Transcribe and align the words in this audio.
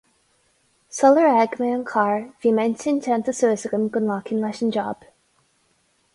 Sular 0.99 1.25
fhág 1.33 1.57
mé 1.63 1.69
an 1.73 1.83
carr, 1.91 2.25
bhí 2.47 2.55
m'intinn 2.61 2.99
déanta 3.09 3.37
suas 3.41 3.67
agam 3.71 3.87
go 3.99 4.05
nglacfainn 4.07 4.43
leis 4.47 4.65
an 4.69 4.75
jab. 4.79 5.09